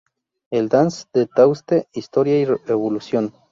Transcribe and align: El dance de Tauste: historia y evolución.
El 0.51 0.67
dance 0.67 1.05
de 1.13 1.27
Tauste: 1.27 1.87
historia 1.93 2.41
y 2.41 2.47
evolución. 2.65 3.35